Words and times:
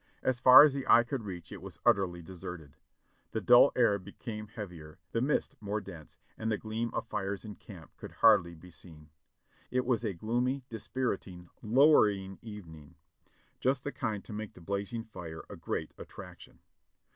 As 0.23 0.39
far 0.39 0.63
as 0.63 0.73
the 0.73 0.83
eye 0.87 1.03
could 1.03 1.25
reach 1.25 1.51
it 1.51 1.61
was 1.61 1.77
utterly 1.85 2.23
deserted. 2.23 2.75
The 3.33 3.39
dull 3.39 3.71
air 3.75 3.99
became 3.99 4.47
heavier, 4.47 4.97
the 5.11 5.21
mist 5.21 5.55
more 5.61 5.79
dense, 5.79 6.17
and 6.39 6.51
the 6.51 6.57
gleam 6.57 6.89
of 6.95 7.05
fires 7.05 7.45
in 7.45 7.53
camp 7.53 7.95
could 7.97 8.13
hardly 8.13 8.55
be 8.55 8.71
seen. 8.71 9.11
It 9.69 9.85
was 9.85 10.03
a 10.03 10.15
gloomy, 10.15 10.63
dispiriting, 10.69 11.49
lowering 11.61 12.39
evening; 12.41 12.95
just 13.59 13.83
the 13.83 13.91
kind 13.91 14.25
to 14.25 14.33
make 14.33 14.53
the 14.55 14.59
blazing 14.61 15.03
fire 15.03 15.43
a 15.51 15.55
great 15.55 15.93
attraction. 15.99 16.57